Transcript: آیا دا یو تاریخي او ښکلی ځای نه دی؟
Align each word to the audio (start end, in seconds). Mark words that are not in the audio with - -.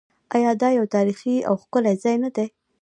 آیا 0.35 0.51
دا 0.61 0.69
یو 0.77 0.85
تاریخي 0.95 1.35
او 1.49 1.55
ښکلی 1.63 1.95
ځای 2.03 2.15
نه 2.23 2.29
دی؟ 2.35 2.47